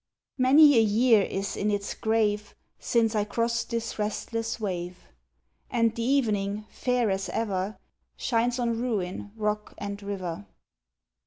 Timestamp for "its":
1.69-1.93